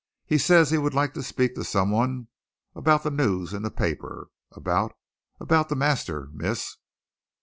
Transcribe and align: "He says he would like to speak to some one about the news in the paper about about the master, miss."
"He 0.25 0.39
says 0.39 0.71
he 0.71 0.79
would 0.79 0.95
like 0.95 1.13
to 1.13 1.21
speak 1.21 1.53
to 1.53 1.63
some 1.63 1.91
one 1.91 2.27
about 2.73 3.03
the 3.03 3.11
news 3.11 3.53
in 3.53 3.61
the 3.61 3.69
paper 3.69 4.29
about 4.51 4.93
about 5.39 5.69
the 5.69 5.75
master, 5.75 6.29
miss." 6.33 6.77